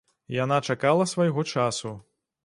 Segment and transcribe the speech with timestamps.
[0.35, 1.91] Яна чакала свайго часу.